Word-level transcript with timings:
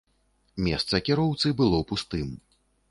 Месца 0.69 1.03
кіроўцы 1.11 1.55
было 1.61 1.85
пустым. 1.93 2.35